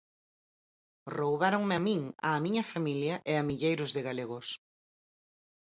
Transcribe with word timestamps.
Roubáronme 1.17 1.75
a 1.79 1.83
min, 1.87 2.01
á 2.29 2.31
miña 2.45 2.63
familia 2.73 3.15
e 3.31 3.33
a 3.41 3.41
milleiros 3.49 3.89
de 3.95 4.01
galegos. 4.07 4.47